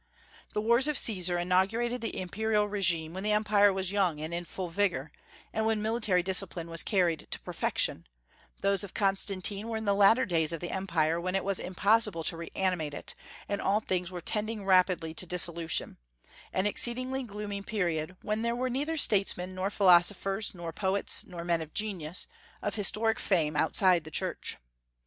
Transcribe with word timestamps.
The 0.55 0.61
wars 0.63 0.87
of 0.87 0.97
Caesar 0.97 1.37
inaugurated 1.37 2.01
the 2.01 2.19
imperial 2.19 2.67
régime 2.67 3.11
when 3.11 3.23
the 3.23 3.33
Empire 3.33 3.71
was 3.71 3.91
young 3.91 4.19
and 4.19 4.33
in 4.33 4.45
full 4.45 4.69
vigor, 4.69 5.11
and 5.53 5.67
when 5.67 5.79
military 5.79 6.23
discipline 6.23 6.71
was 6.71 6.81
carried 6.81 7.27
to 7.29 7.39
perfection; 7.41 8.07
those 8.61 8.83
of 8.83 8.95
Constantine 8.95 9.67
were 9.67 9.77
in 9.77 9.85
the 9.85 9.93
latter 9.93 10.25
days 10.25 10.51
of 10.53 10.59
the 10.59 10.71
Empire, 10.71 11.21
when 11.21 11.35
it 11.35 11.43
was 11.43 11.59
impossible 11.59 12.23
to 12.23 12.35
reanimate 12.35 12.95
it, 12.95 13.13
and 13.47 13.61
all 13.61 13.79
things 13.79 14.09
were 14.09 14.21
tending 14.21 14.65
rapidly 14.65 15.13
to 15.13 15.27
dissolution, 15.27 15.99
an 16.51 16.65
exceedingly 16.65 17.23
gloomy 17.23 17.61
period, 17.61 18.17
when 18.23 18.41
there 18.41 18.55
were 18.55 18.71
neither 18.71 18.97
statesmen 18.97 19.53
nor 19.53 19.69
philosophers 19.69 20.55
nor 20.55 20.73
poets 20.73 21.23
nor 21.27 21.43
men 21.43 21.61
of 21.61 21.75
genius, 21.75 22.25
of 22.63 22.73
historic 22.73 23.19
fame, 23.19 23.55
outside 23.55 24.03
the 24.03 24.09
Church. 24.09 24.57